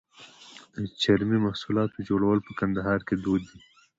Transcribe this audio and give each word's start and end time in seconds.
د 0.81 0.83
چرمي 1.01 1.37
محصولاتو 1.45 2.05
جوړول 2.09 2.39
په 2.47 2.51
کندهار 2.59 2.99
کې 3.07 3.15
دود 3.23 3.41
دي. 3.51 3.59